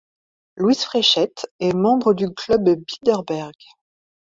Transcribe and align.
Louise 0.57 0.83
Fréchette 0.83 1.45
est 1.59 1.75
membre 1.75 2.15
du 2.15 2.27
club 2.33 2.63
Bilderberg. 2.67 3.53